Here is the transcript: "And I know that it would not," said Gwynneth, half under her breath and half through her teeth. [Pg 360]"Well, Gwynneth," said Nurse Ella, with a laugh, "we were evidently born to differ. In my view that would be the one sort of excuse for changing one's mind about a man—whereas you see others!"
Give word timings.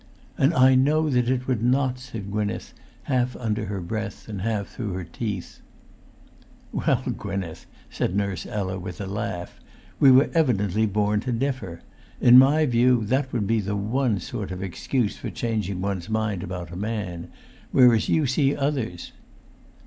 "And 0.35 0.51
I 0.55 0.73
know 0.73 1.11
that 1.11 1.29
it 1.29 1.47
would 1.47 1.61
not," 1.63 1.99
said 1.99 2.31
Gwynneth, 2.31 2.73
half 3.03 3.35
under 3.35 3.65
her 3.65 3.79
breath 3.79 4.27
and 4.27 4.41
half 4.41 4.69
through 4.69 4.93
her 4.93 5.03
teeth. 5.03 5.59
[Pg 6.73 6.85
360]"Well, 6.85 7.13
Gwynneth," 7.17 7.65
said 7.91 8.15
Nurse 8.15 8.47
Ella, 8.47 8.79
with 8.79 8.99
a 8.99 9.05
laugh, 9.05 9.59
"we 9.99 10.09
were 10.09 10.31
evidently 10.33 10.87
born 10.87 11.19
to 11.19 11.31
differ. 11.31 11.81
In 12.19 12.39
my 12.39 12.65
view 12.65 13.05
that 13.05 13.31
would 13.31 13.45
be 13.45 13.59
the 13.61 13.75
one 13.75 14.19
sort 14.19 14.49
of 14.49 14.63
excuse 14.63 15.17
for 15.17 15.29
changing 15.29 15.81
one's 15.81 16.09
mind 16.09 16.41
about 16.41 16.71
a 16.71 16.75
man—whereas 16.75 18.09
you 18.09 18.25
see 18.25 18.55
others!" 18.55 19.11